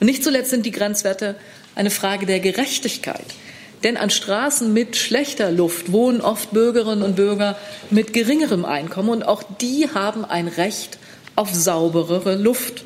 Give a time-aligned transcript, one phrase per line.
[0.00, 1.36] Und nicht zuletzt sind die Grenzwerte
[1.74, 3.24] eine Frage der Gerechtigkeit.
[3.84, 7.56] Denn an Straßen mit schlechter Luft wohnen oft Bürgerinnen und Bürger
[7.90, 10.98] mit geringerem Einkommen und auch die haben ein Recht
[11.36, 12.84] auf sauberere Luft.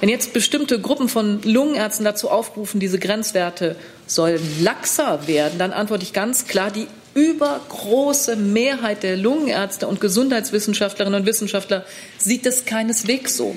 [0.00, 3.76] Wenn jetzt bestimmte Gruppen von Lungenärzten dazu aufrufen, diese Grenzwerte
[4.06, 11.20] sollen laxer werden, dann antworte ich ganz klar, die übergroße Mehrheit der Lungenärzte und Gesundheitswissenschaftlerinnen
[11.20, 11.84] und Wissenschaftler
[12.24, 13.54] sieht es keineswegs so.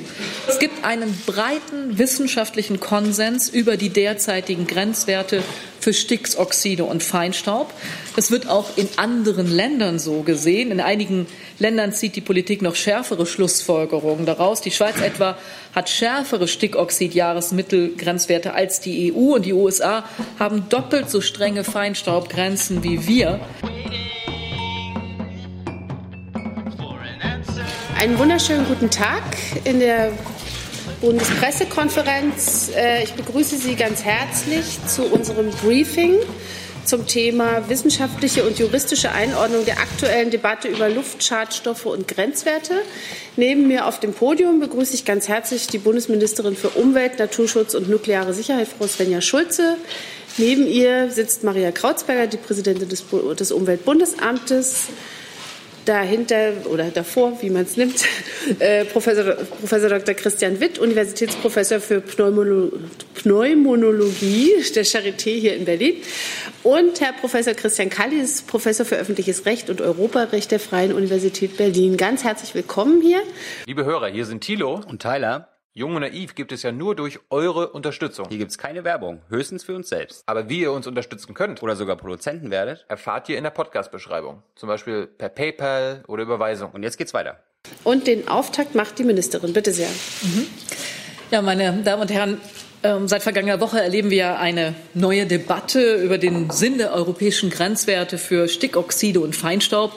[0.48, 5.42] Es gibt einen breiten wissenschaftlichen Konsens über die derzeitigen Grenzwerte
[5.80, 7.74] für Sticksoxide und Feinstaub.
[8.18, 10.72] Das wird auch in anderen Ländern so gesehen.
[10.72, 11.28] In einigen
[11.60, 14.60] Ländern zieht die Politik noch schärfere Schlussfolgerungen daraus.
[14.60, 15.38] Die Schweiz etwa
[15.74, 20.04] hat schärfere Stickoxid-Jahresmittelgrenzwerte als die EU und die USA
[20.40, 23.40] haben doppelt so strenge Feinstaubgrenzen wie wir.
[28.00, 29.24] Einen wunderschönen guten Tag
[29.64, 30.12] in der
[31.02, 32.70] Bundespressekonferenz.
[32.76, 36.14] Äh, ich begrüße Sie ganz herzlich zu unserem Briefing
[36.86, 42.84] zum Thema wissenschaftliche und juristische Einordnung der aktuellen Debatte über Luftschadstoffe und Grenzwerte.
[43.36, 47.90] Neben mir auf dem Podium begrüße ich ganz herzlich die Bundesministerin für Umwelt, Naturschutz und
[47.90, 49.76] nukleare Sicherheit, Frau Svenja Schulze.
[50.38, 53.04] Neben ihr sitzt Maria Krautsberger, die Präsidentin des,
[53.40, 54.90] des Umweltbundesamtes
[55.88, 58.04] dahinter oder davor, wie man es nimmt,
[58.60, 60.14] äh, Professor, Professor Dr.
[60.14, 62.72] Christian Witt, Universitätsprofessor für Pneumolo
[63.16, 65.96] Pneumonologie der Charité hier in Berlin
[66.64, 71.98] und Herr Professor Christian Kallis, Professor für öffentliches Recht und Europarecht der Freien Universität Berlin.
[71.98, 73.22] Ganz herzlich willkommen hier.
[73.66, 75.57] Liebe Hörer, hier sind Thilo und Tyler.
[75.78, 78.26] Jung und Naiv gibt es ja nur durch eure Unterstützung.
[78.30, 80.24] Hier gibt es keine Werbung, höchstens für uns selbst.
[80.26, 84.42] Aber wie ihr uns unterstützen könnt oder sogar Produzenten werdet, erfahrt ihr in der Podcast-Beschreibung.
[84.56, 86.72] Zum Beispiel per PayPal oder Überweisung.
[86.72, 87.38] Und jetzt geht's weiter.
[87.84, 89.54] Und den Auftakt macht die Ministerin.
[89.54, 89.90] Bitte sehr.
[90.24, 90.48] Mhm.
[91.30, 92.42] Ja, meine Damen und Herren,
[92.82, 98.18] ähm, Seit vergangener Woche erleben wir eine neue Debatte über den Sinn der europäischen Grenzwerte
[98.18, 99.94] für Stickoxide und Feinstaub.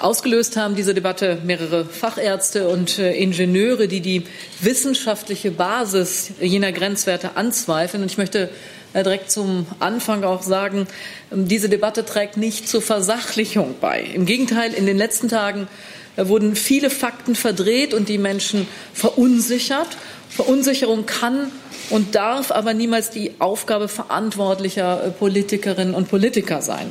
[0.00, 4.24] Ausgelöst haben diese Debatte mehrere Fachärzte und äh, Ingenieure, die die
[4.60, 8.02] wissenschaftliche Basis jener Grenzwerte anzweifeln.
[8.02, 8.50] Und ich möchte
[8.94, 10.86] äh, direkt zum Anfang auch sagen,
[11.30, 14.02] ähm, diese Debatte trägt nicht zur Versachlichung bei.
[14.02, 15.68] Im Gegenteil, in den letzten Tagen
[16.16, 19.88] äh, wurden viele Fakten verdreht und die Menschen verunsichert.
[20.28, 21.52] Verunsicherung kann
[21.90, 26.90] und darf aber niemals die Aufgabe verantwortlicher Politikerinnen und Politiker sein.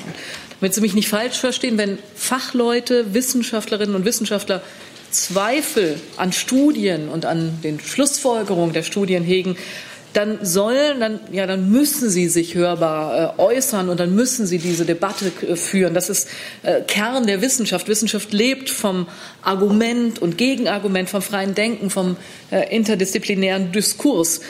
[0.61, 4.61] Damit Sie mich nicht falsch verstehen, wenn Fachleute, Wissenschaftlerinnen und Wissenschaftler
[5.09, 9.57] Zweifel an Studien und an den Schlussfolgerungen der Studien hegen,
[10.13, 14.59] dann sollen, dann, ja, dann müssen sie sich hörbar äh, äußern und dann müssen sie
[14.59, 15.95] diese Debatte äh, führen.
[15.95, 16.27] Das ist
[16.61, 17.87] äh, Kern der Wissenschaft.
[17.87, 19.07] Wissenschaft lebt vom
[19.41, 22.17] Argument und Gegenargument, vom freien Denken, vom
[22.51, 24.41] äh, interdisziplinären Diskurs.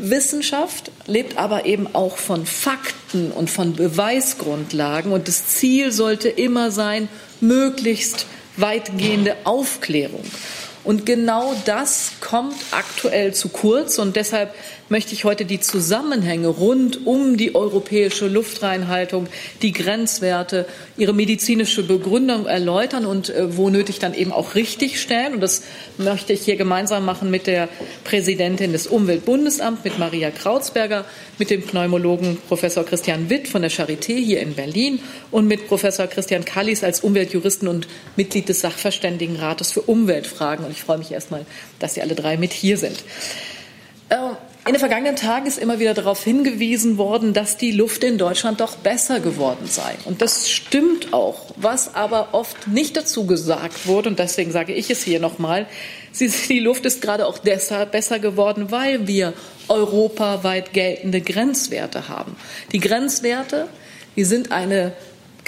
[0.00, 5.12] Wissenschaft lebt aber eben auch von Fakten und von Beweisgrundlagen.
[5.12, 7.08] Und das Ziel sollte immer sein,
[7.40, 8.26] möglichst
[8.56, 10.24] weitgehende Aufklärung.
[10.88, 13.98] Und genau das kommt aktuell zu kurz.
[13.98, 14.54] Und deshalb
[14.88, 19.26] möchte ich heute die Zusammenhänge rund um die europäische Luftreinhaltung,
[19.60, 20.64] die Grenzwerte,
[20.96, 25.34] ihre medizinische Begründung erläutern und äh, wo nötig dann eben auch richtigstellen.
[25.34, 25.62] Und das
[25.98, 27.68] möchte ich hier gemeinsam machen mit der
[28.04, 31.04] Präsidentin des Umweltbundesamts, mit Maria Krautsberger,
[31.38, 35.00] mit dem Pneumologen Professor Christian Witt von der Charité hier in Berlin
[35.30, 40.64] und mit Professor Christian Kallis als Umweltjuristen und Mitglied des Sachverständigenrates für Umweltfragen.
[40.64, 41.44] Und ich freue mich erstmal,
[41.80, 42.96] dass Sie alle drei mit hier sind.
[44.08, 44.16] Äh,
[44.64, 48.60] in den vergangenen Tagen ist immer wieder darauf hingewiesen worden, dass die Luft in Deutschland
[48.60, 49.94] doch besser geworden sei.
[50.04, 51.54] Und das stimmt auch.
[51.56, 55.66] Was aber oft nicht dazu gesagt wurde, und deswegen sage ich es hier nochmal,
[56.48, 59.32] die Luft ist gerade auch deshalb besser geworden, weil wir
[59.68, 62.36] europaweit geltende Grenzwerte haben.
[62.72, 63.68] Die Grenzwerte,
[64.16, 64.92] die sind eine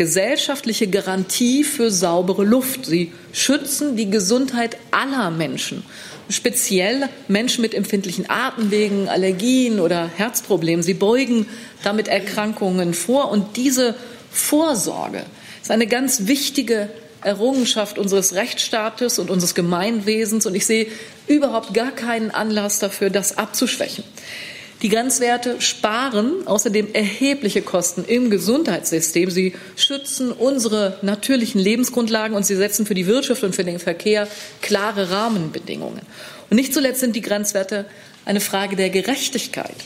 [0.00, 2.86] gesellschaftliche Garantie für saubere Luft.
[2.86, 5.84] Sie schützen die Gesundheit aller Menschen
[6.30, 10.82] speziell Menschen mit empfindlichen Atemwegen, Allergien oder Herzproblemen.
[10.82, 11.46] Sie beugen
[11.82, 13.30] damit Erkrankungen vor.
[13.30, 13.94] Und diese
[14.30, 15.22] Vorsorge
[15.60, 16.88] ist eine ganz wichtige
[17.22, 20.46] Errungenschaft unseres Rechtsstaates und unseres Gemeinwesens.
[20.46, 20.86] Und ich sehe
[21.26, 24.04] überhaupt gar keinen Anlass dafür, das abzuschwächen.
[24.82, 29.30] Die Grenzwerte sparen außerdem erhebliche Kosten im Gesundheitssystem.
[29.30, 34.26] Sie schützen unsere natürlichen Lebensgrundlagen und sie setzen für die Wirtschaft und für den Verkehr
[34.62, 36.00] klare Rahmenbedingungen.
[36.48, 37.84] Und nicht zuletzt sind die Grenzwerte
[38.24, 39.76] eine Frage der Gerechtigkeit.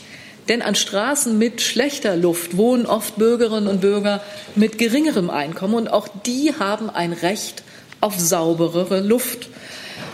[0.47, 4.23] Denn an Straßen mit schlechter Luft wohnen oft Bürgerinnen und Bürger
[4.55, 7.63] mit geringerem Einkommen und auch die haben ein Recht
[7.99, 9.49] auf sauberere Luft.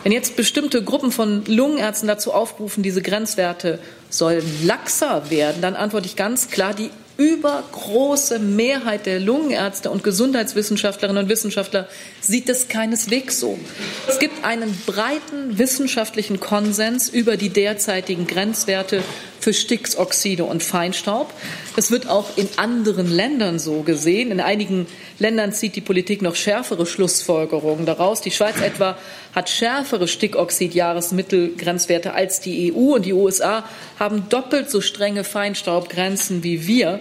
[0.04, 3.78] Wenn jetzt bestimmte Gruppen von Lungenärzten dazu aufrufen, diese Grenzwerte
[4.12, 11.24] sollen laxer werden, dann antworte ich ganz klar, die übergroße Mehrheit der Lungenärzte und Gesundheitswissenschaftlerinnen
[11.24, 11.88] und Wissenschaftler
[12.20, 13.60] sieht es keineswegs so.
[14.08, 19.04] Es gibt einen breiten wissenschaftlichen Konsens über die derzeitigen Grenzwerte
[19.42, 21.34] für Stickoxide und Feinstaub.
[21.76, 24.32] Das wird auch in anderen Ländern so gesehen.
[24.32, 24.88] In einigen
[25.20, 28.22] Ländern zieht die Politik noch schärfere Schlussfolgerungen daraus.
[28.22, 28.98] Die Schweiz etwa
[29.34, 33.66] hat schärfere Stickoxid-Jahresmittelgrenzwerte als die EU und die USA
[34.00, 37.00] haben doppelt so strenge Feinstaubgrenzen wie wir.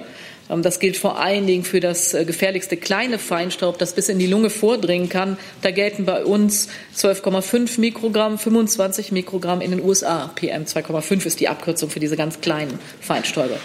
[0.50, 4.18] Ähm, das gilt vor allen Dingen für das äh, gefährlichste kleine Feinstaub, das bis in
[4.18, 5.38] die Lunge vordringen kann.
[5.62, 10.30] Da gelten bei uns 12,5 Mikrogramm, 25 Mikrogramm in den USA.
[10.34, 13.58] PM 2,5 ist die Abkürzung für diese ganz kleinen Feinstäube.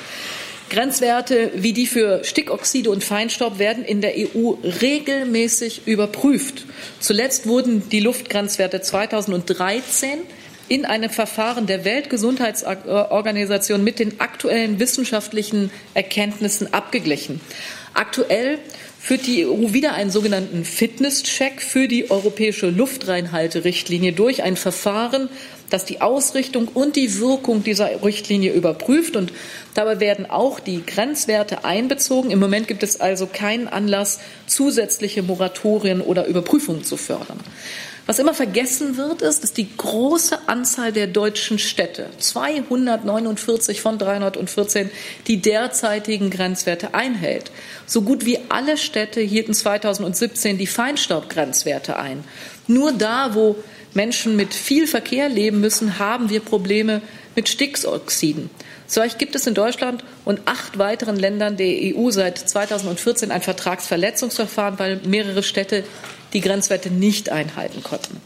[0.69, 6.65] Grenzwerte wie die für Stickoxide und Feinstaub werden in der EU regelmäßig überprüft.
[6.99, 10.19] Zuletzt wurden die Luftgrenzwerte 2013
[10.67, 17.41] in einem Verfahren der Weltgesundheitsorganisation mit den aktuellen wissenschaftlichen Erkenntnissen abgeglichen.
[17.93, 18.59] Aktuell
[18.99, 25.29] führt die EU wieder einen sogenannten Fitnesscheck für die europäische Luftreinhalterichtlinie durch, ein Verfahren,
[25.69, 29.15] das die Ausrichtung und die Wirkung dieser Richtlinie überprüft.
[29.15, 29.31] Und
[29.75, 32.31] dabei werden auch die Grenzwerte einbezogen.
[32.31, 37.39] Im Moment gibt es also keinen Anlass, zusätzliche Moratorien oder Überprüfungen zu fördern.
[38.07, 44.91] Was immer vergessen wird, ist, dass die große Anzahl der deutschen Städte, 249 von 314,
[45.25, 47.49] die derzeitigen Grenzwerte einhält.
[47.87, 52.23] So gut wie alle Städte hielten 2017 die Feinstaubgrenzwerte ein.
[52.67, 53.55] Nur da, wo
[53.95, 57.01] Menschen mit viel Verkehr leben müssen, haben wir Probleme
[57.35, 58.51] mit Stickoxiden.
[58.87, 64.77] Solch gibt es in Deutschland und acht weiteren Ländern der EU seit 2014 ein Vertragsverletzungsverfahren,
[64.77, 65.83] weil mehrere Städte
[66.33, 68.21] die Grenzwerte nicht einhalten konnten.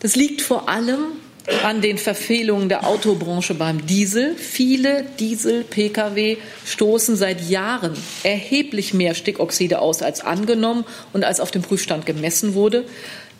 [0.00, 1.12] Das liegt vor allem
[1.64, 4.34] an den Verfehlungen der Autobranche beim Diesel.
[4.36, 11.62] Viele Diesel-Pkw stoßen seit Jahren erheblich mehr Stickoxide aus als angenommen und als auf dem
[11.62, 12.84] Prüfstand gemessen wurde.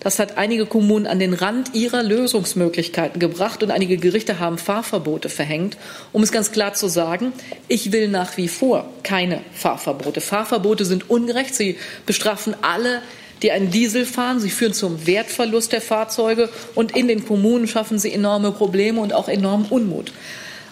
[0.01, 5.29] Das hat einige Kommunen an den Rand ihrer Lösungsmöglichkeiten gebracht und einige Gerichte haben Fahrverbote
[5.29, 5.77] verhängt.
[6.13, 7.35] Um es ganz klar zu sagen,
[7.69, 10.23] ich will nach wie vor keine Fahrverbote.
[10.23, 11.55] Fahrverbote sind ungerecht.
[11.55, 11.77] Sie
[12.07, 13.03] bestrafen alle,
[13.43, 14.41] die einen Diesel fahren.
[14.41, 19.13] Sie führen zum Wertverlust der Fahrzeuge und in den Kommunen schaffen sie enorme Probleme und
[19.13, 20.13] auch enormen Unmut.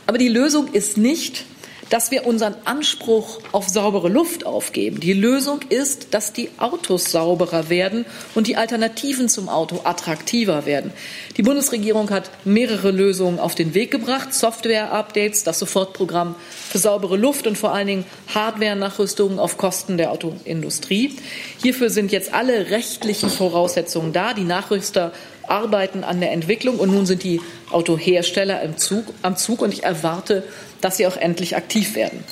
[0.06, 1.44] Aber die Lösung ist nicht,
[1.90, 5.00] dass wir unseren Anspruch auf saubere Luft aufgeben.
[5.00, 8.04] Die Lösung ist, dass die Autos sauberer werden
[8.34, 10.92] und die Alternativen zum Auto attraktiver werden.
[11.36, 14.34] Die Bundesregierung hat mehrere Lösungen auf den Weg gebracht.
[14.34, 16.34] Software-Updates, das Sofortprogramm
[16.68, 18.04] für saubere Luft und vor allen Dingen
[18.34, 21.16] Hardware-Nachrüstungen auf Kosten der Autoindustrie.
[21.62, 24.34] Hierfür sind jetzt alle rechtlichen Voraussetzungen da.
[24.34, 25.12] Die Nachrüster
[25.48, 27.40] arbeiten an der Entwicklung und nun sind die
[27.70, 30.44] Autohersteller im Zug, am Zug und ich erwarte,
[30.80, 32.24] dass sie auch endlich aktiv werden.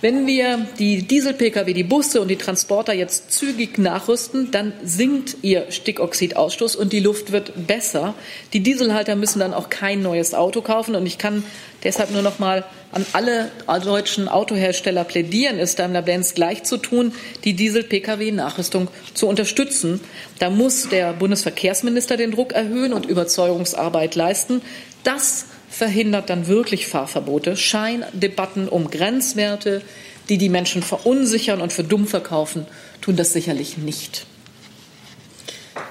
[0.00, 5.72] Wenn wir die Diesel-Pkw, die Busse und die Transporter jetzt zügig nachrüsten, dann sinkt ihr
[5.72, 8.14] Stickoxidausstoß und die Luft wird besser.
[8.52, 10.94] Die Dieselhalter müssen dann auch kein neues Auto kaufen.
[10.94, 11.42] Und ich kann
[11.82, 13.50] deshalb nur noch mal an alle
[13.82, 17.12] deutschen Autohersteller plädieren, ist Daimler-Benz gleich zu tun,
[17.42, 19.98] die Diesel-Pkw-Nachrüstung zu unterstützen.
[20.38, 24.62] Da muss der Bundesverkehrsminister den Druck erhöhen und Überzeugungsarbeit leisten.
[25.02, 27.56] Das verhindert dann wirklich Fahrverbote.
[27.56, 29.82] Scheindebatten um Grenzwerte,
[30.28, 32.66] die die Menschen verunsichern und für dumm verkaufen,
[33.00, 34.26] tun das sicherlich nicht.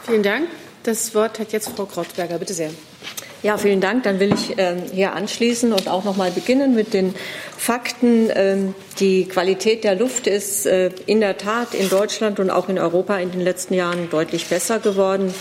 [0.06, 0.48] Vielen Dank.
[0.84, 2.38] Das Wort hat jetzt Frau Krautberger.
[2.38, 2.72] Bitte sehr.
[3.44, 4.04] Ja, vielen Dank.
[4.04, 7.14] Dann will ich äh, hier anschließen und auch noch mal beginnen mit den
[7.58, 8.30] Fakten.
[8.34, 12.80] Ähm, die Qualität der Luft ist äh, in der Tat in Deutschland und auch in
[12.80, 15.34] Europa in den letzten Jahren deutlich besser geworden.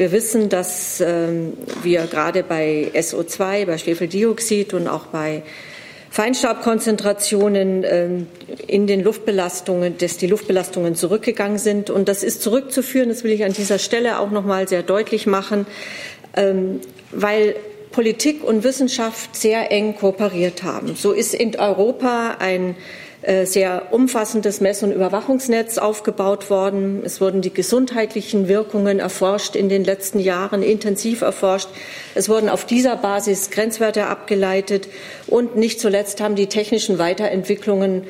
[0.00, 1.52] Wir wissen, dass ähm,
[1.82, 5.42] wir gerade bei SO2, bei Schwefeldioxid und auch bei
[6.08, 8.26] Feinstaubkonzentrationen ähm,
[8.66, 11.90] in den Luftbelastungen, dass die Luftbelastungen zurückgegangen sind.
[11.90, 15.26] Und das ist zurückzuführen, das will ich an dieser Stelle auch noch mal sehr deutlich
[15.26, 15.66] machen,
[16.34, 16.80] ähm,
[17.10, 17.54] weil
[17.92, 20.96] Politik und Wissenschaft sehr eng kooperiert haben.
[20.96, 22.74] So ist in Europa ein
[23.44, 27.02] sehr umfassendes Mess- und Überwachungsnetz aufgebaut worden.
[27.04, 31.68] Es wurden die gesundheitlichen Wirkungen erforscht in den letzten Jahren, intensiv erforscht.
[32.14, 34.88] Es wurden auf dieser Basis Grenzwerte abgeleitet
[35.26, 38.04] und nicht zuletzt haben die technischen Weiterentwicklungen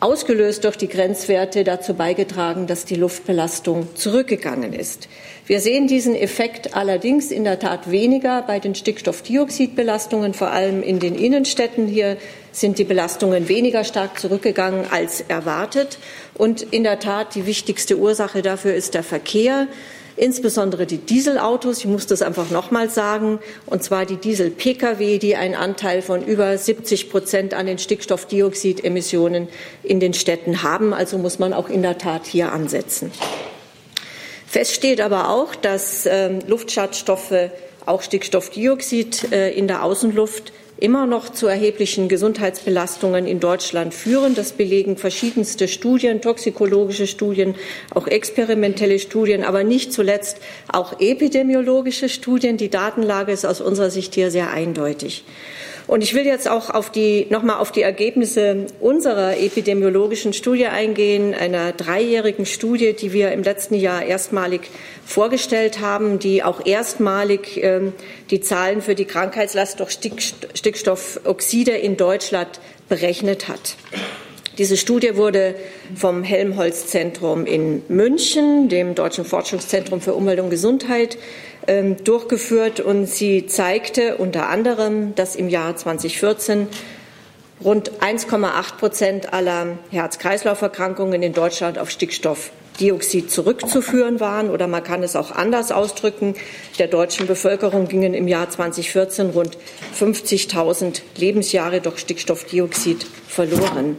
[0.00, 5.08] ausgelöst durch die Grenzwerte dazu beigetragen, dass die Luftbelastung zurückgegangen ist.
[5.46, 11.00] Wir sehen diesen Effekt allerdings in der Tat weniger bei den Stickstoffdioxidbelastungen, vor allem in
[11.00, 11.88] den Innenstädten.
[11.88, 12.16] Hier
[12.52, 15.98] sind die Belastungen weniger stark zurückgegangen als erwartet.
[16.34, 19.66] Und in der Tat, die wichtigste Ursache dafür ist der Verkehr.
[20.18, 25.54] Insbesondere die Dieselautos, ich muss das einfach nochmal sagen, und zwar die Diesel-Pkw, die einen
[25.54, 29.48] Anteil von über 70 Prozent an den Stickstoffdioxidemissionen
[29.82, 30.92] in den Städten haben.
[30.92, 33.10] Also muss man auch in der Tat hier ansetzen.
[34.48, 37.50] Fest steht aber auch, dass äh, Luftschadstoffe,
[37.84, 44.34] auch Stickstoffdioxid äh, in der Außenluft immer noch zu erheblichen Gesundheitsbelastungen in Deutschland führen.
[44.34, 47.56] Das belegen verschiedenste Studien, toxikologische Studien,
[47.94, 50.38] auch experimentelle Studien, aber nicht zuletzt
[50.72, 52.56] auch epidemiologische Studien.
[52.56, 55.24] Die Datenlage ist aus unserer Sicht hier sehr eindeutig.
[55.88, 61.34] Und ich will jetzt auch auf die, nochmal auf die Ergebnisse unserer epidemiologischen Studie eingehen,
[61.34, 64.60] einer dreijährigen Studie, die wir im letzten Jahr erstmalig
[65.06, 67.80] vorgestellt haben, die auch erstmalig äh,
[68.30, 73.76] die Zahlen für die Krankheitslast durch Stickstoffoxide in Deutschland berechnet hat.
[74.58, 75.54] Diese Studie wurde
[75.94, 81.16] vom Helmholtz-Zentrum in München, dem Deutschen Forschungszentrum für Umwelt und Gesundheit,
[82.04, 86.66] durchgeführt und sie zeigte unter anderem, dass im Jahr 2014
[87.64, 94.50] rund 1,8 Prozent aller Herz-Kreislauf-Erkrankungen in Deutschland auf Stickstoffdioxid zurückzuführen waren.
[94.50, 96.34] Oder man kann es auch anders ausdrücken.
[96.78, 99.58] Der deutschen Bevölkerung gingen im Jahr 2014 rund
[99.98, 103.96] 50.000 Lebensjahre durch Stickstoffdioxid verloren.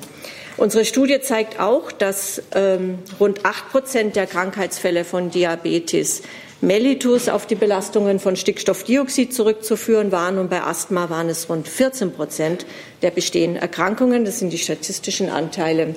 [0.58, 6.22] Unsere Studie zeigt auch, dass ähm, rund 8 Prozent der Krankheitsfälle von Diabetes
[6.62, 12.12] mellitus auf die Belastungen von Stickstoffdioxid zurückzuführen waren und bei Asthma waren es rund 14
[12.12, 12.66] Prozent
[13.02, 14.26] der bestehenden Erkrankungen.
[14.26, 15.96] Das sind die statistischen Anteile,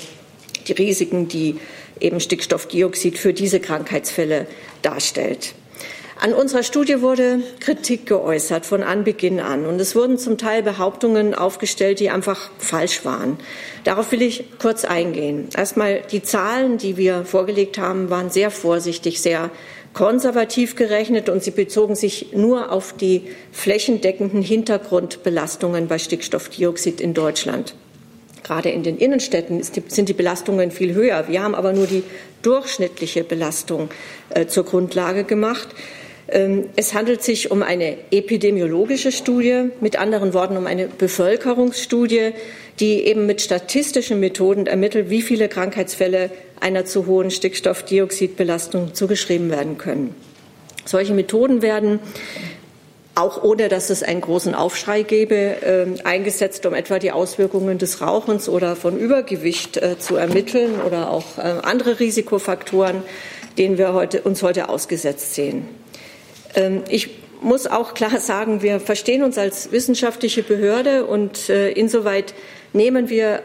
[0.69, 1.59] die Risiken, die
[2.01, 4.47] eben Stickstoffdioxid für diese Krankheitsfälle
[4.83, 5.55] darstellt.
[6.21, 11.35] An unserer Studie wurde Kritik geäußert von Anbeginn an und es wurden zum Teil Behauptungen
[11.35, 13.39] aufgestellt, die einfach falsch waren.
[13.83, 15.49] Darauf will ich kurz eingehen.
[15.57, 19.51] Erstmal die Zahlen, die wir vorgelegt haben, waren sehr vorsichtig, sehr
[19.95, 23.23] konservativ gerechnet und sie bezogen sich nur auf die
[23.53, 27.75] flächendeckenden Hintergrundbelastungen bei Stickstoffdioxid in Deutschland.
[28.43, 31.29] Gerade in den Innenstädten sind die Belastungen viel höher.
[31.29, 32.03] Wir haben aber nur die
[32.43, 33.89] durchschnittliche Belastung
[34.31, 35.69] äh, zur Grundlage gemacht.
[36.29, 42.33] Ähm, es handelt sich um eine epidemiologische Studie, mit anderen Worten um eine Bevölkerungsstudie,
[42.81, 49.79] die eben mit statistischen Methoden ermittelt, wie viele Krankheitsfälle einer zu hohen Stickstoffdioxidbelastung zugeschrieben werden
[49.79, 50.15] können.
[50.85, 52.01] Solche Methoden werden
[53.15, 58.01] auch ohne dass es einen großen Aufschrei gäbe, äh, eingesetzt, um etwa die Auswirkungen des
[58.01, 63.03] Rauchens oder von Übergewicht äh, zu ermitteln oder auch äh, andere Risikofaktoren,
[63.59, 65.69] denen wir heute, uns heute ausgesetzt sehen.
[66.55, 72.35] Ähm, ich muss auch klar sagen, wir verstehen uns als wissenschaftliche Behörde und äh, insoweit
[72.73, 73.43] nehmen wir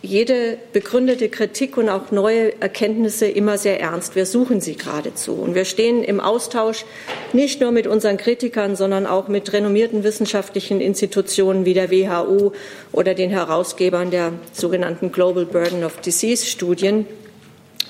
[0.00, 4.14] jede begründete Kritik und auch neue Erkenntnisse immer sehr ernst.
[4.14, 5.32] Wir suchen sie geradezu.
[5.32, 6.84] Und wir stehen im Austausch
[7.32, 12.52] nicht nur mit unseren Kritikern, sondern auch mit renommierten wissenschaftlichen Institutionen wie der WHO
[12.92, 17.04] oder den Herausgebern der sogenannten Global Burden of Disease Studien.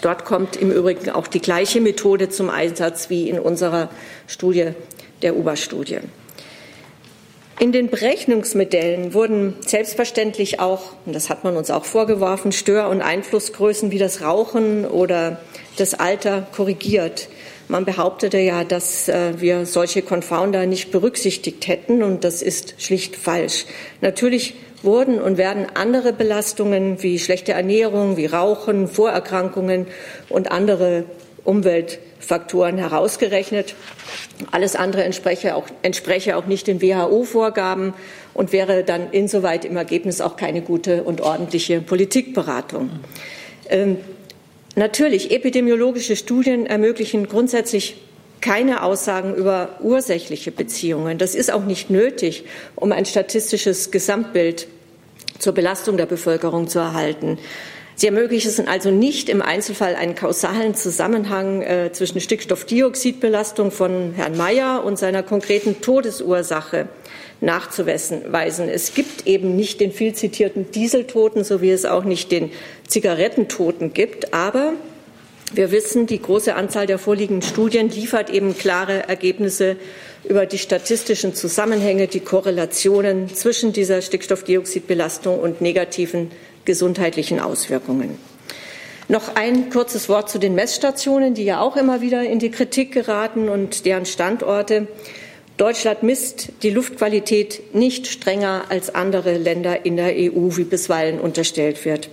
[0.01, 3.89] Dort kommt im Übrigen auch die gleiche Methode zum Einsatz wie in unserer
[4.27, 4.71] Studie,
[5.23, 5.99] der UBA-Studie.
[7.61, 13.03] In den Berechnungsmodellen wurden selbstverständlich auch, und das hat man uns auch vorgeworfen, Stör- und
[13.03, 15.41] Einflussgrößen wie das Rauchen oder
[15.77, 17.29] das Alter korrigiert.
[17.69, 23.15] Man behauptete ja, dass äh, wir solche Confounder nicht berücksichtigt hätten, und das ist schlicht
[23.15, 23.67] falsch.
[24.01, 29.87] Natürlich wurden und werden andere Belastungen wie schlechte Ernährung, wie Rauchen, Vorerkrankungen
[30.29, 31.05] und andere
[31.45, 33.75] Umweltfaktoren herausgerechnet.
[34.51, 37.93] Alles andere entspreche auch, entspreche auch nicht den WHO-Vorgaben
[38.35, 42.91] und wäre dann insoweit im Ergebnis auch keine gute und ordentliche Politikberatung.
[43.69, 43.99] Ähm,
[44.79, 47.97] natürlich, epidemiologische Studien ermöglichen grundsätzlich
[48.41, 51.19] keine Aussagen über ursächliche Beziehungen.
[51.19, 52.45] Das ist auch nicht nötig,
[52.77, 54.69] um ein statistisches Gesamtbild
[55.39, 57.39] zur Belastung der Bevölkerung zu erhalten.
[57.95, 64.85] Sie ermöglichen also nicht im Einzelfall einen kausalen Zusammenhang äh, zwischen Stickstoffdioxidbelastung von Herrn Mayer
[64.85, 66.89] und seiner konkreten Todesursache
[67.41, 68.69] nachzuweisen.
[68.69, 72.51] Es gibt eben nicht den viel zitierten Dieseltoten, so wie es auch nicht den
[72.87, 74.35] Zigarettentoten gibt.
[74.35, 74.73] Aber
[75.53, 79.77] wir wissen, die große Anzahl der vorliegenden Studien liefert eben klare Ergebnisse
[80.25, 86.31] über die statistischen Zusammenhänge, die Korrelationen zwischen dieser Stickstoffdioxidbelastung und negativen
[86.65, 88.19] gesundheitlichen Auswirkungen.
[89.11, 92.93] Noch ein kurzes Wort zu den Messstationen, die ja auch immer wieder in die Kritik
[92.93, 94.87] geraten und deren Standorte.
[95.59, 101.85] Deutschland misst die Luftqualität nicht strenger als andere Länder in der EU, wie bisweilen unterstellt
[101.85, 102.09] wird.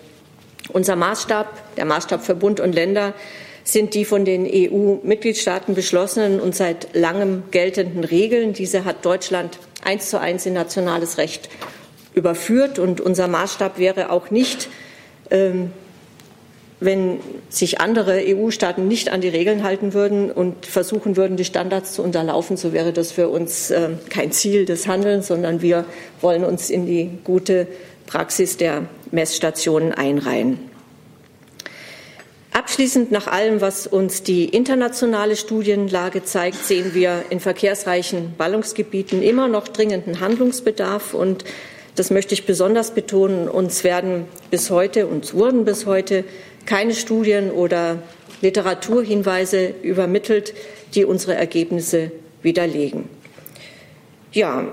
[0.73, 3.13] Unser Maßstab, der Maßstab für Bund und Länder,
[3.63, 8.53] sind die von den EU-Mitgliedstaaten beschlossenen und seit langem geltenden Regeln.
[8.53, 11.49] Diese hat Deutschland eins zu eins in nationales Recht
[12.15, 12.79] überführt.
[12.79, 14.69] Und unser Maßstab wäre auch nicht,
[15.29, 15.71] ähm,
[16.79, 21.93] wenn sich andere EU-Staaten nicht an die Regeln halten würden und versuchen würden, die Standards
[21.93, 25.85] zu unterlaufen, so wäre das für uns äh, kein Ziel des Handelns, sondern wir
[26.21, 27.67] wollen uns in die gute
[28.07, 30.59] Praxis der Messstationen einreihen.
[32.51, 39.49] Abschließend nach allem, was uns die internationale Studienlage zeigt, sehen wir in verkehrsreichen Ballungsgebieten immer
[39.49, 41.13] noch dringenden Handlungsbedarf.
[41.13, 41.43] Und
[41.95, 43.49] das möchte ich besonders betonen.
[43.49, 46.23] Uns werden bis heute, uns wurden bis heute
[46.65, 47.99] keine Studien oder
[48.41, 50.53] Literaturhinweise übermittelt,
[50.93, 53.09] die unsere Ergebnisse widerlegen.
[54.31, 54.65] Ja,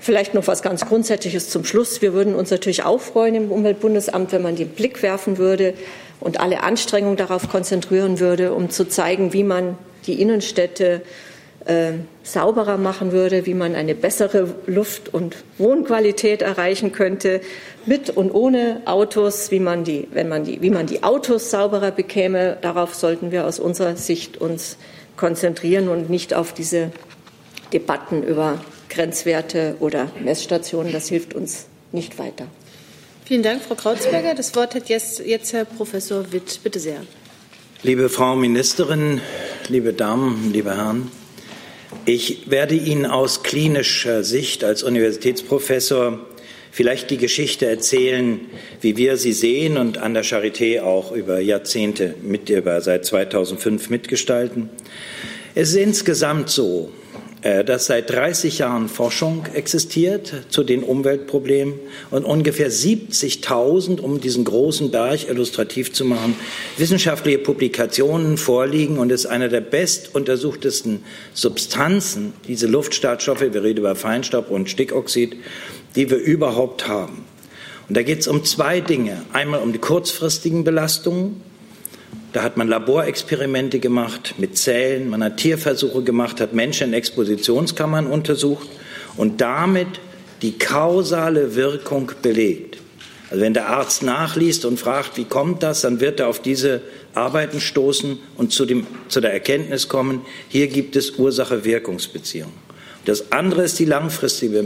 [0.00, 2.02] vielleicht noch was ganz Grundsätzliches zum Schluss.
[2.02, 5.74] Wir würden uns natürlich auch freuen im Umweltbundesamt, wenn man den Blick werfen würde
[6.20, 11.02] und alle Anstrengungen darauf konzentrieren würde, um zu zeigen, wie man die Innenstädte
[12.24, 17.40] sauberer machen würde, wie man eine bessere Luft- und Wohnqualität erreichen könnte,
[17.86, 21.90] mit und ohne Autos, wie man die, wenn man die, wie man die Autos sauberer
[21.90, 22.56] bekäme.
[22.60, 24.76] Darauf sollten wir aus unserer Sicht uns
[25.16, 26.90] konzentrieren und nicht auf diese
[27.72, 30.92] Debatten über Grenzwerte oder Messstationen.
[30.92, 32.46] Das hilft uns nicht weiter.
[33.24, 34.34] Vielen Dank, Frau Krautsberger.
[34.34, 36.60] Das Wort hat jetzt, jetzt Herr Professor Witt.
[36.62, 37.02] Bitte sehr.
[37.82, 39.20] Liebe Frau Ministerin,
[39.68, 41.10] liebe Damen, liebe Herren,
[42.06, 46.18] ich werde Ihnen aus klinischer Sicht als Universitätsprofessor
[46.72, 48.40] vielleicht die Geschichte erzählen,
[48.80, 53.90] wie wir sie sehen und an der Charité auch über Jahrzehnte mit, über seit 2005
[53.90, 54.70] mitgestalten.
[55.54, 56.90] Es ist insgesamt so,
[57.42, 61.74] dass seit 30 Jahren Forschung existiert zu den Umweltproblemen
[62.12, 66.36] und ungefähr 70.000, um diesen großen Berg illustrativ zu machen,
[66.76, 71.02] wissenschaftliche Publikationen vorliegen und ist eine der bestuntersuchtesten
[71.34, 75.36] Substanzen, diese Luftschadstoffe, wir reden über Feinstaub und Stickoxid,
[75.96, 77.24] die wir überhaupt haben.
[77.88, 79.22] Und da geht es um zwei Dinge.
[79.32, 81.42] Einmal um die kurzfristigen Belastungen,
[82.32, 88.06] da hat man Laborexperimente gemacht mit Zellen, man hat Tierversuche gemacht, hat Menschen in Expositionskammern
[88.06, 88.68] untersucht
[89.16, 90.00] und damit
[90.40, 92.78] die kausale Wirkung belegt.
[93.30, 96.82] Also wenn der Arzt nachliest und fragt, wie kommt das, dann wird er auf diese
[97.14, 102.52] Arbeiten stoßen und zu, dem, zu der Erkenntnis kommen, hier gibt es Ursache-Wirkungsbeziehungen.
[103.04, 104.62] Das andere ist die langfristige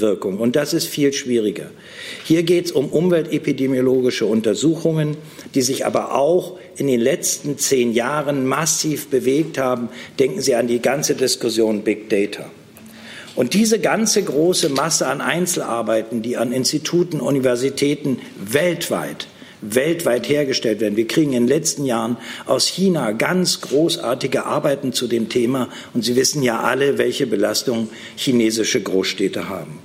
[0.00, 1.66] Wirkung und das ist viel schwieriger.
[2.24, 5.16] Hier geht es um umweltepidemiologische Untersuchungen,
[5.54, 9.88] die sich aber auch in den letzten zehn Jahren massiv bewegt haben.
[10.20, 12.48] Denken Sie an die ganze Diskussion Big Data.
[13.34, 19.26] Und diese ganze große Masse an Einzelarbeiten, die an Instituten, Universitäten weltweit
[19.60, 20.96] weltweit hergestellt werden.
[20.96, 22.16] Wir kriegen in den letzten Jahren
[22.46, 27.88] aus China ganz großartige Arbeiten zu dem Thema und Sie wissen ja alle, welche Belastung
[28.16, 29.78] chinesische Großstädte haben.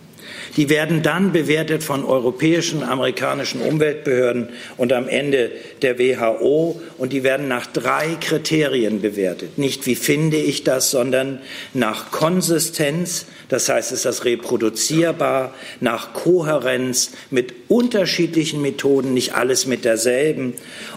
[0.56, 5.52] Die werden dann bewertet von europäischen, amerikanischen Umweltbehörden und am Ende
[5.84, 6.82] der WHO.
[6.98, 9.58] Und die werden nach drei Kriterien bewertet.
[9.58, 11.40] Nicht wie finde ich das, sondern
[11.74, 13.26] nach Konsistenz.
[13.50, 15.54] Das heißt, ist das reproduzierbar?
[15.82, 20.54] Nach Kohärenz mit unterschiedlichen Methoden, nicht alles mit derselben.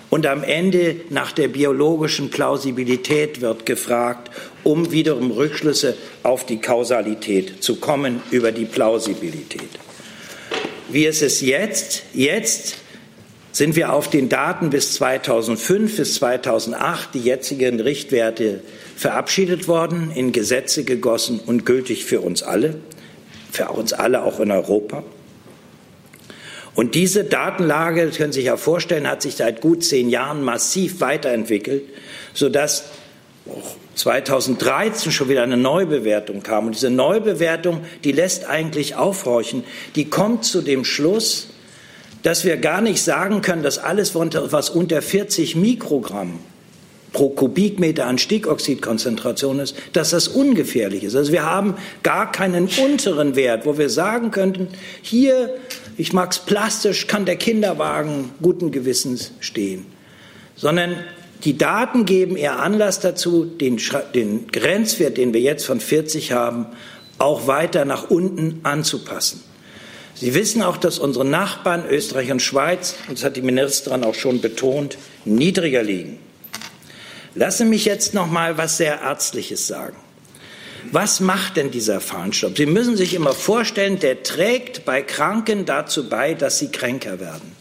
[0.08, 4.30] Und am Ende nach der biologischen Plausibilität wird gefragt
[4.66, 9.68] um wiederum Rückschlüsse auf die Kausalität zu kommen über die Plausibilität.
[10.88, 12.02] Wie ist es jetzt?
[12.12, 12.76] Jetzt
[13.56, 18.60] sind wir auf den Daten bis 2005 bis 2008, die jetzigen Richtwerte
[18.96, 22.74] verabschiedet worden, in Gesetze gegossen und gültig für uns alle,
[23.50, 25.04] für uns alle auch in Europa.
[26.74, 30.42] Und diese Datenlage, das können Sie sich ja vorstellen, hat sich seit gut zehn Jahren
[30.42, 31.84] massiv weiterentwickelt,
[32.34, 32.84] sodass
[33.94, 36.66] 2013 schon wieder eine Neubewertung kam.
[36.66, 39.64] Und diese Neubewertung, die lässt eigentlich aufhorchen.
[39.94, 41.48] Die kommt zu dem Schluss,
[42.26, 46.40] dass wir gar nicht sagen können, dass alles, was unter 40 Mikrogramm
[47.12, 51.14] pro Kubikmeter an Stickoxidkonzentration ist, dass das ungefährlich ist.
[51.14, 54.66] Also wir haben gar keinen unteren Wert, wo wir sagen könnten,
[55.02, 55.54] hier,
[55.96, 59.86] ich mag es plastisch, kann der Kinderwagen guten Gewissens stehen.
[60.56, 60.96] Sondern
[61.44, 63.80] die Daten geben eher Anlass dazu, den,
[64.16, 66.66] den Grenzwert, den wir jetzt von 40 haben,
[67.18, 69.45] auch weiter nach unten anzupassen.
[70.18, 74.14] Sie wissen auch, dass unsere Nachbarn Österreich und Schweiz, und das hat die Ministerin auch
[74.14, 76.18] schon betont, niedriger liegen.
[77.34, 79.96] Lassen mich jetzt noch mal was sehr Ärztliches sagen.
[80.90, 82.56] Was macht denn dieser Fahrenstopp?
[82.56, 87.52] Sie müssen sich immer vorstellen, der trägt bei Kranken dazu bei, dass sie kränker werden.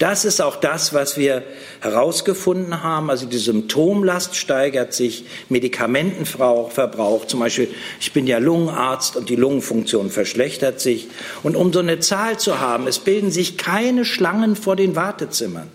[0.00, 1.42] Das ist auch das, was wir
[1.80, 3.10] herausgefunden haben.
[3.10, 7.68] Also die Symptomlast steigert sich, Medikamentenverbrauch zum Beispiel.
[8.00, 11.08] Ich bin ja Lungenarzt und die Lungenfunktion verschlechtert sich.
[11.42, 15.68] Und um so eine Zahl zu haben, es bilden sich keine Schlangen vor den Wartezimmern.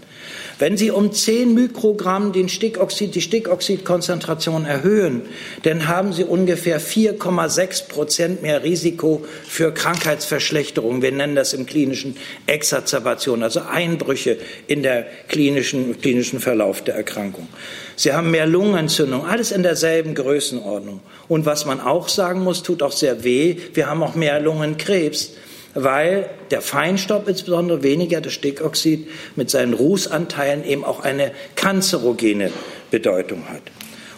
[0.57, 5.23] Wenn Sie um 10 Mikrogramm den Stickoxid, die Stickoxidkonzentration erhöhen,
[5.63, 11.01] dann haben Sie ungefähr 4,6 Prozent mehr Risiko für Krankheitsverschlechterung.
[11.01, 12.15] Wir nennen das im klinischen
[12.47, 14.37] Exazerbation, also Einbrüche
[14.67, 17.49] in der klinischen, klinischen Verlauf der Erkrankung.
[17.97, 21.01] Sie haben mehr Lungenentzündung, alles in derselben Größenordnung.
[21.27, 25.31] Und was man auch sagen muss, tut auch sehr weh, wir haben auch mehr Lungenkrebs
[25.75, 32.51] weil der Feinstaub insbesondere weniger das Stickoxid mit seinen Rußanteilen eben auch eine kanzerogene
[32.89, 33.61] Bedeutung hat.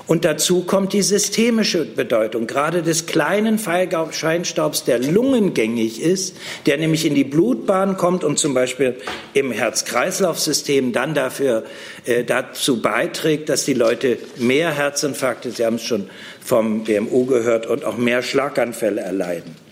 [0.08, 7.06] Und dazu kommt die systemische Bedeutung, gerade des kleinen Feinstaubs, der lungengängig ist, der nämlich
[7.06, 8.96] in die Blutbahn kommt und zum Beispiel
[9.34, 11.66] im Herz-Kreislauf-System dann dafür,
[12.06, 17.68] äh, dazu beiträgt, dass die Leute mehr Herzinfarkte, Sie haben es schon vom BMU gehört,
[17.68, 19.67] und auch mehr Schlaganfälle erleiden.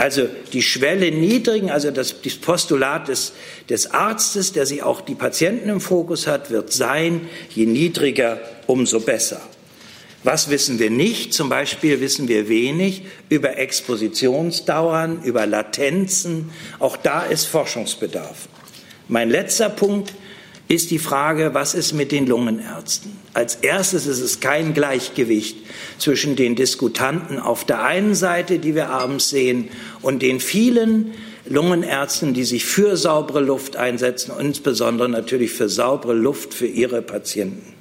[0.00, 3.34] Also die Schwelle niedrigen, also das, das Postulat des,
[3.68, 9.00] des Arztes, der sich auch die Patienten im Fokus hat, wird sein, je niedriger, umso
[9.00, 9.42] besser.
[10.24, 11.34] Was wissen wir nicht?
[11.34, 16.50] Zum Beispiel wissen wir wenig über Expositionsdauern, über Latenzen.
[16.78, 18.48] Auch da ist Forschungsbedarf.
[19.06, 20.14] Mein letzter Punkt
[20.70, 23.10] ist die Frage, was ist mit den Lungenärzten?
[23.34, 25.56] Als erstes ist es kein Gleichgewicht
[25.98, 29.68] zwischen den Diskutanten auf der einen Seite, die wir abends sehen,
[30.00, 31.10] und den vielen
[31.44, 37.79] Lungenärzten, die sich für saubere Luft einsetzen, insbesondere natürlich für saubere Luft für ihre Patienten.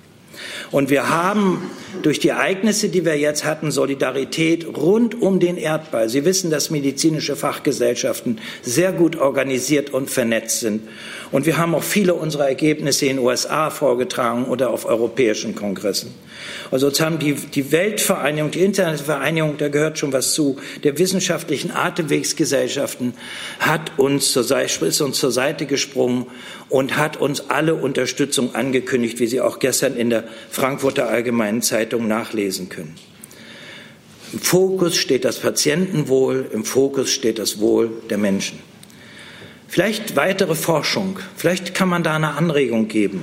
[0.71, 1.69] Und wir haben
[2.03, 6.09] durch die Ereignisse, die wir jetzt hatten, Solidarität rund um den Erdball.
[6.09, 10.87] Sie wissen, dass medizinische Fachgesellschaften sehr gut organisiert und vernetzt sind.
[11.31, 16.13] Und wir haben auch viele unserer Ergebnisse in den USA vorgetragen oder auf europäischen Kongressen.
[16.71, 23.13] Also haben die, die Weltvereinigung, die Internetvereinigung, da gehört schon was zu, der wissenschaftlichen Atemwegsgesellschaften
[23.59, 26.27] hat uns zur ist uns zur Seite gesprungen
[26.69, 32.07] und hat uns alle Unterstützung angekündigt, wie Sie auch gestern in der Frankfurter Allgemeinen Zeitung
[32.07, 32.95] nachlesen können.
[34.31, 38.59] Im Fokus steht das Patientenwohl, im Fokus steht das Wohl der Menschen.
[39.67, 43.21] Vielleicht weitere Forschung, vielleicht kann man da eine Anregung geben.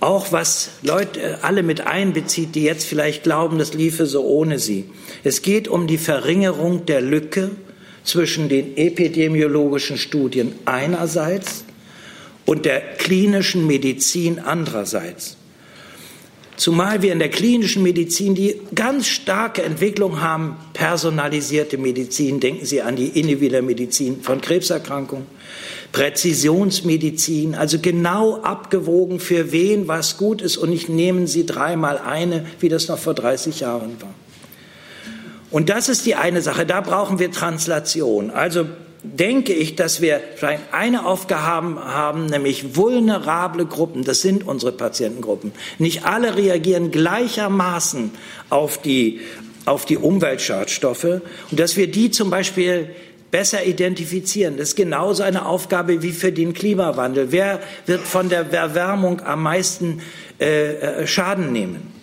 [0.00, 4.58] Auch was Leute äh, alle mit einbezieht, die jetzt vielleicht glauben, das liefe so ohne
[4.58, 4.90] sie.
[5.24, 7.50] Es geht um die Verringerung der Lücke
[8.04, 11.64] zwischen den epidemiologischen Studien einerseits
[12.46, 15.37] und der klinischen Medizin andererseits.
[16.58, 22.40] Zumal wir in der klinischen Medizin die ganz starke Entwicklung haben, personalisierte Medizin.
[22.40, 25.26] Denken Sie an die individuelle Medizin von Krebserkrankungen.
[25.92, 32.44] Präzisionsmedizin, also genau abgewogen, für wen was gut ist und nicht nehmen Sie dreimal eine,
[32.58, 34.14] wie das noch vor 30 Jahren war.
[35.52, 38.30] Und das ist die eine Sache, da brauchen wir Translation.
[38.30, 38.66] Also
[39.02, 40.20] denke ich, dass wir
[40.72, 45.52] eine Aufgabe haben, nämlich vulnerable Gruppen, das sind unsere Patientengruppen.
[45.78, 48.10] Nicht alle reagieren gleichermaßen
[48.50, 49.20] auf die,
[49.66, 51.04] auf die Umweltschadstoffe
[51.50, 52.90] und dass wir die zum Beispiel
[53.30, 54.56] besser identifizieren.
[54.56, 57.30] Das ist genauso eine Aufgabe wie für den Klimawandel.
[57.30, 60.00] Wer wird von der Erwärmung am meisten
[60.40, 61.97] äh, äh Schaden nehmen?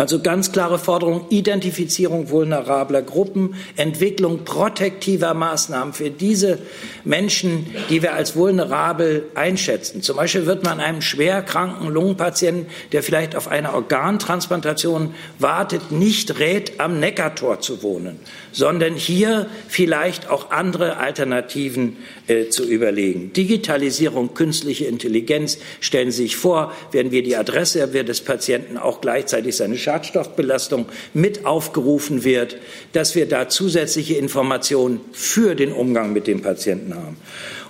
[0.00, 6.58] Also ganz klare Forderung, Identifizierung vulnerabler Gruppen, Entwicklung protektiver Maßnahmen für diese
[7.04, 10.00] Menschen, die wir als vulnerabel einschätzen.
[10.00, 16.80] Zum Beispiel wird man einem schwerkranken Lungenpatienten, der vielleicht auf eine Organtransplantation wartet, nicht rät,
[16.80, 18.20] am Neckartor zu wohnen,
[18.52, 21.98] sondern hier vielleicht auch andere Alternativen
[22.30, 23.32] äh, zu überlegen.
[23.32, 29.56] Digitalisierung, künstliche Intelligenz, stellen Sie sich vor, werden wir die Adresse des Patienten auch gleichzeitig
[29.56, 32.56] seine Schadstoffbelastung mit aufgerufen wird,
[32.92, 37.16] dass wir da zusätzliche Informationen für den Umgang mit dem Patienten haben.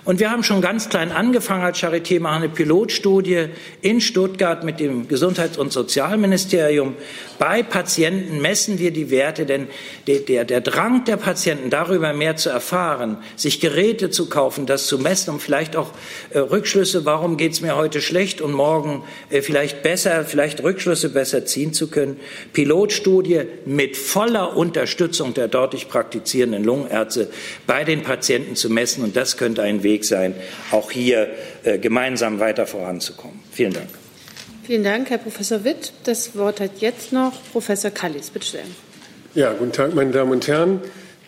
[0.03, 3.49] Und wir haben schon ganz klein angefangen als Charité, machen eine Pilotstudie
[3.83, 6.95] in Stuttgart mit dem Gesundheits- und Sozialministerium.
[7.37, 9.67] Bei Patienten messen wir die Werte, denn
[10.07, 14.87] der, der, der Drang der Patienten, darüber mehr zu erfahren, sich Geräte zu kaufen, das
[14.87, 15.91] zu messen, um vielleicht auch
[16.31, 21.09] äh, Rückschlüsse, warum geht es mir heute schlecht und morgen äh, vielleicht besser, vielleicht Rückschlüsse
[21.09, 22.19] besser ziehen zu können.
[22.53, 27.29] Pilotstudie mit voller Unterstützung der dortig praktizierenden Lungenärzte
[27.67, 29.03] bei den Patienten zu messen.
[29.03, 30.33] Und das könnte ein Weg Weg sein,
[30.71, 31.29] auch hier
[31.63, 33.39] äh, gemeinsam weiter voranzukommen.
[33.51, 33.89] Vielen Dank.
[34.63, 35.91] Vielen Dank, Herr Professor Witt.
[36.05, 38.29] Das Wort hat jetzt noch Professor Kallis.
[38.29, 38.75] Bitte schön.
[39.33, 40.81] Ja, guten Tag, meine Damen und Herren.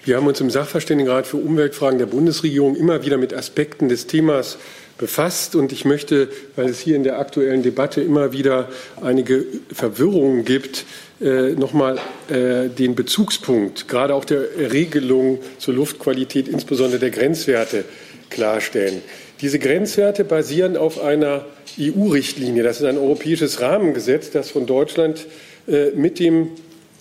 [0.05, 4.57] Wir haben uns im Sachverständigenrat für Umweltfragen der Bundesregierung immer wieder mit Aspekten des Themas
[4.97, 5.55] befasst.
[5.55, 8.69] Und ich möchte, weil es hier in der aktuellen Debatte immer wieder
[9.01, 10.85] einige Verwirrungen gibt,
[11.21, 11.99] äh, nochmal
[12.29, 17.85] äh, den Bezugspunkt, gerade auch der Regelung zur Luftqualität, insbesondere der Grenzwerte,
[18.33, 19.01] klarstellen.
[19.41, 21.45] Diese Grenzwerte basieren auf einer
[21.79, 22.63] EU-Richtlinie.
[22.63, 25.25] Das ist ein europäisches Rahmengesetz, das von Deutschland
[25.67, 26.49] äh, mit dem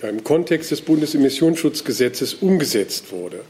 [0.08, 3.40] im Kontext des Bundesemissionsschutzgesetzes umgesetzt wurde.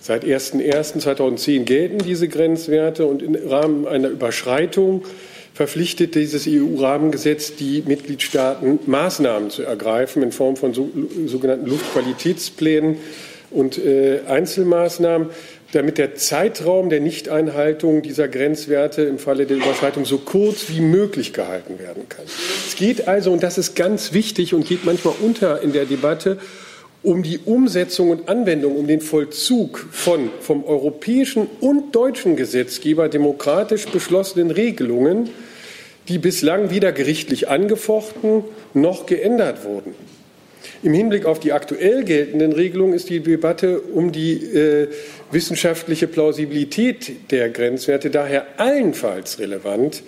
[0.00, 5.04] Seit 01.01.2010 gelten diese Grenzwerte und im Rahmen einer Überschreitung
[5.52, 12.96] verpflichtet dieses EU-Rahmengesetz die Mitgliedstaaten, Maßnahmen zu ergreifen in Form von sogenannten Luftqualitätsplänen
[13.50, 15.30] und äh, Einzelmaßnahmen
[15.72, 21.32] damit der Zeitraum der Nichteinhaltung dieser Grenzwerte im Falle der Überschreitung so kurz wie möglich
[21.32, 22.24] gehalten werden kann.
[22.66, 26.38] Es geht also, und das ist ganz wichtig und geht manchmal unter in der Debatte,
[27.02, 33.86] um die Umsetzung und Anwendung, um den Vollzug von vom europäischen und deutschen Gesetzgeber demokratisch
[33.86, 35.28] beschlossenen Regelungen,
[36.08, 39.94] die bislang weder gerichtlich angefochten noch geändert wurden.
[40.82, 44.88] Im Hinblick auf die aktuell geltenden Regelungen ist die Debatte um die äh,
[45.32, 50.04] wissenschaftliche Plausibilität der Grenzwerte daher allenfalls relevant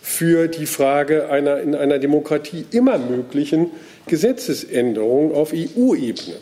[0.00, 3.70] für die Frage einer in einer Demokratie immer möglichen
[4.06, 6.36] Gesetzesänderung auf EU-Ebene.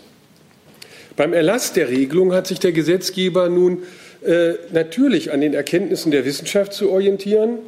[1.16, 3.82] Beim Erlass der Regelung hat sich der Gesetzgeber nun
[4.24, 7.58] äh, natürlich an den Erkenntnissen der Wissenschaft zu orientieren.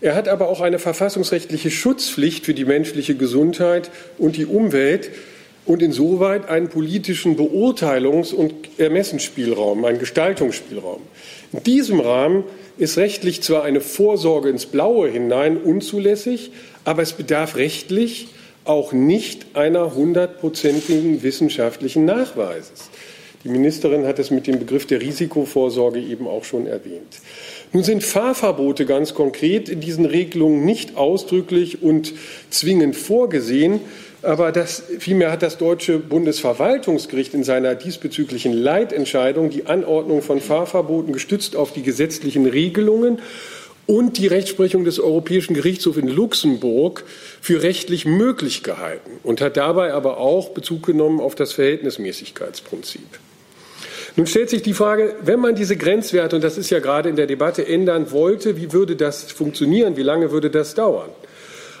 [0.00, 5.10] Er hat aber auch eine verfassungsrechtliche Schutzpflicht für die menschliche Gesundheit und die Umwelt,
[5.68, 11.02] und insoweit einen politischen Beurteilungs- und Ermessensspielraum, einen Gestaltungsspielraum.
[11.52, 12.44] In diesem Rahmen
[12.78, 16.52] ist rechtlich zwar eine Vorsorge ins Blaue hinein unzulässig,
[16.84, 18.28] aber es bedarf rechtlich
[18.64, 22.90] auch nicht einer hundertprozentigen wissenschaftlichen Nachweises.
[23.44, 27.20] Die Ministerin hat es mit dem Begriff der Risikovorsorge eben auch schon erwähnt.
[27.72, 32.14] Nun sind Fahrverbote ganz konkret in diesen Regelungen nicht ausdrücklich und
[32.50, 33.80] zwingend vorgesehen,
[34.22, 41.12] aber das, vielmehr hat das deutsche Bundesverwaltungsgericht in seiner diesbezüglichen Leitentscheidung die Anordnung von Fahrverboten
[41.12, 43.20] gestützt auf die gesetzlichen Regelungen
[43.86, 47.04] und die Rechtsprechung des Europäischen Gerichtshofs in Luxemburg
[47.40, 53.06] für rechtlich möglich gehalten und hat dabei aber auch Bezug genommen auf das Verhältnismäßigkeitsprinzip.
[54.16, 57.16] Nun stellt sich die Frage, wenn man diese Grenzwerte, und das ist ja gerade in
[57.16, 61.08] der Debatte, ändern wollte, wie würde das funktionieren, wie lange würde das dauern?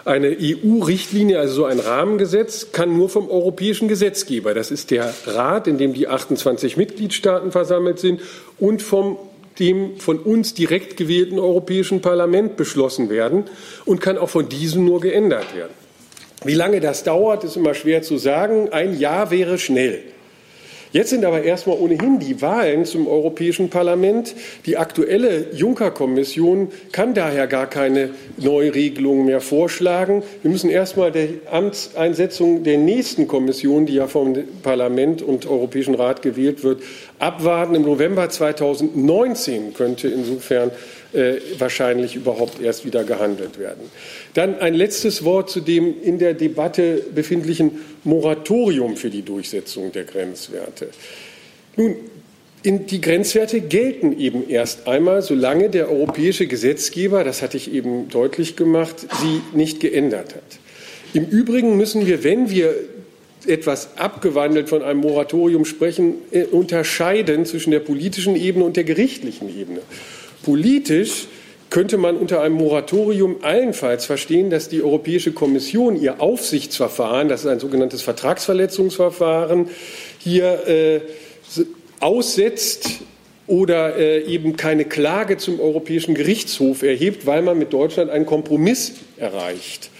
[0.08, 5.66] Eine EU-Richtlinie, also so ein Rahmengesetz, kann nur vom europäischen Gesetzgeber, das ist der Rat,
[5.66, 8.22] in dem die 28 Mitgliedstaaten versammelt sind,
[8.58, 9.18] und vom
[9.58, 13.44] dem von uns direkt gewählten Europäischen Parlament beschlossen werden
[13.84, 15.72] und kann auch von diesem nur geändert werden.
[16.44, 18.68] Wie lange das dauert, ist immer schwer zu sagen.
[18.72, 20.00] Ein Jahr wäre schnell.
[20.90, 24.34] Jetzt sind aber erstmal ohnehin die Wahlen zum Europäischen Parlament.
[24.64, 30.22] Die aktuelle Juncker-Kommission kann daher gar keine Neuregelungen mehr vorschlagen.
[30.40, 36.22] Wir müssen erstmal der Amtseinsetzung der nächsten Kommission, die ja vom Parlament und Europäischen Rat
[36.22, 36.82] gewählt wird,
[37.18, 37.74] abwarten.
[37.74, 40.70] Im November 2019 könnte insofern
[41.58, 43.90] wahrscheinlich überhaupt erst wieder gehandelt werden.
[44.34, 50.04] Dann ein letztes Wort zu dem in der Debatte befindlichen Moratorium für die Durchsetzung der
[50.04, 50.88] Grenzwerte.
[51.76, 51.96] Nun,
[52.64, 58.56] die Grenzwerte gelten eben erst einmal, solange der europäische Gesetzgeber, das hatte ich eben deutlich
[58.56, 60.58] gemacht, sie nicht geändert hat.
[61.14, 62.74] Im Übrigen müssen wir, wenn wir
[63.46, 69.48] etwas abgewandelt von einem Moratorium sprechen, äh, unterscheiden zwischen der politischen Ebene und der gerichtlichen
[69.48, 69.80] Ebene.
[70.42, 71.26] Politisch
[71.70, 77.46] könnte man unter einem Moratorium allenfalls verstehen, dass die Europäische Kommission ihr Aufsichtsverfahren, das ist
[77.46, 79.68] ein sogenanntes Vertragsverletzungsverfahren,
[80.18, 81.00] hier äh,
[82.00, 83.00] aussetzt
[83.46, 88.92] oder äh, eben keine Klage zum Europäischen Gerichtshof erhebt, weil man mit Deutschland einen Kompromiss
[89.16, 89.90] erreicht,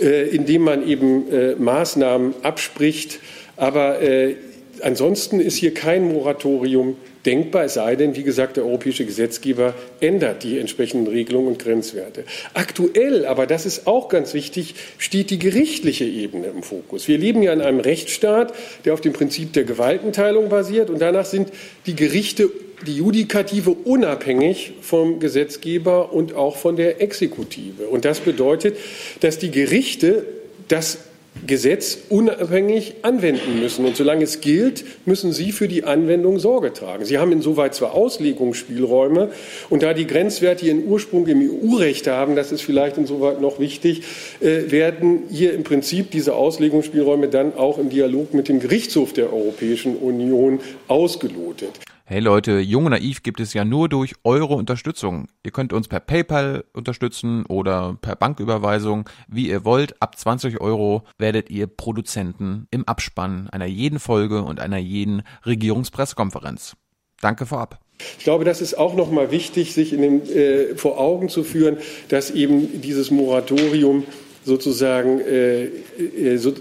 [0.00, 3.20] äh, indem man eben äh, Maßnahmen abspricht.
[3.56, 4.36] Aber äh,
[4.82, 10.42] ansonsten ist hier kein Moratorium denkbar, es sei denn, wie gesagt, der europäische Gesetzgeber ändert
[10.42, 12.24] die entsprechenden Regelungen und Grenzwerte.
[12.54, 17.08] Aktuell, aber das ist auch ganz wichtig, steht die gerichtliche Ebene im Fokus.
[17.08, 18.54] Wir leben ja in einem Rechtsstaat,
[18.84, 21.50] der auf dem Prinzip der Gewaltenteilung basiert und danach sind
[21.86, 22.50] die Gerichte,
[22.86, 27.88] die Judikative unabhängig vom Gesetzgeber und auch von der Exekutive.
[27.88, 28.78] Und das bedeutet,
[29.20, 30.24] dass die Gerichte
[30.68, 30.98] das
[31.46, 33.84] Gesetz unabhängig anwenden müssen.
[33.84, 37.04] Und solange es gilt, müssen Sie für die Anwendung Sorge tragen.
[37.04, 39.30] Sie haben insoweit zwar Auslegungsspielräume
[39.68, 44.02] und da die Grenzwerte ihren Ursprung im EU-Recht haben, das ist vielleicht insoweit noch wichtig,
[44.40, 49.32] äh, werden hier im Prinzip diese Auslegungsspielräume dann auch im Dialog mit dem Gerichtshof der
[49.32, 51.80] Europäischen Union ausgelotet.
[52.12, 55.28] Hey Leute, Jung und Naiv gibt es ja nur durch eure Unterstützung.
[55.44, 59.94] Ihr könnt uns per PayPal unterstützen oder per Banküberweisung, wie ihr wollt.
[60.02, 66.74] Ab 20 Euro werdet ihr Produzenten im Abspann einer jeden Folge und einer jeden Regierungspressekonferenz.
[67.20, 67.78] Danke vorab.
[68.18, 71.44] Ich glaube, das ist auch noch mal wichtig, sich in dem, äh, vor Augen zu
[71.44, 71.76] führen,
[72.08, 74.02] dass eben dieses Moratorium
[74.44, 76.54] sozusagen äh, äh, so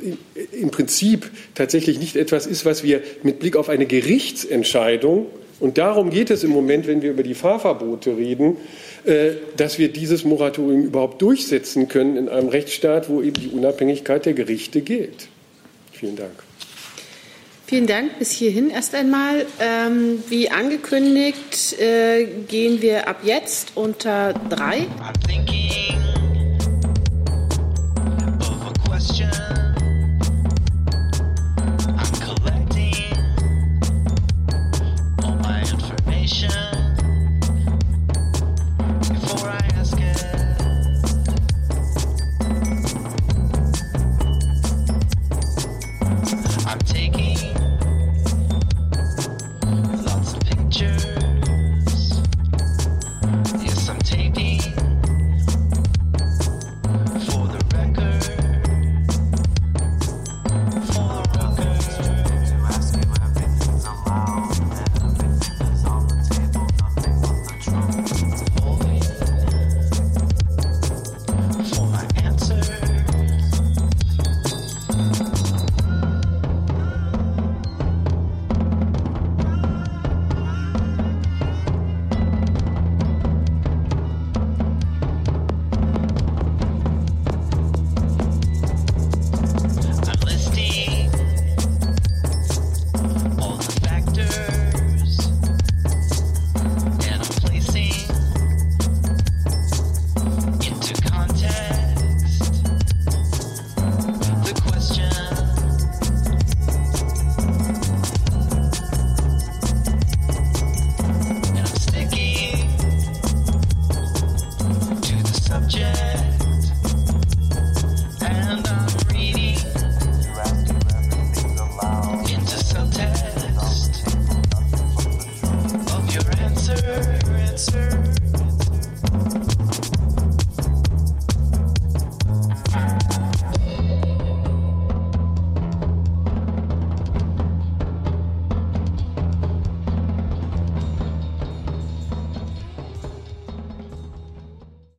[0.51, 5.25] im Prinzip tatsächlich nicht etwas ist, was wir mit Blick auf eine Gerichtsentscheidung
[5.59, 8.57] und darum geht es im Moment, wenn wir über die Fahrverbote reden,
[9.05, 14.25] äh, dass wir dieses Moratorium überhaupt durchsetzen können in einem Rechtsstaat, wo eben die Unabhängigkeit
[14.25, 15.27] der Gerichte gilt.
[15.91, 16.31] Vielen Dank.
[17.67, 18.17] Vielen Dank.
[18.17, 19.45] Bis hierhin erst einmal.
[19.59, 24.87] Ähm, wie angekündigt, äh, gehen wir ab jetzt unter drei.